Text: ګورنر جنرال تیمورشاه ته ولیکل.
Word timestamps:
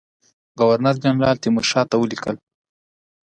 ګورنر 0.59 0.95
جنرال 1.03 1.35
تیمورشاه 1.43 1.85
ته 1.89 1.95
ولیکل. 1.97 2.35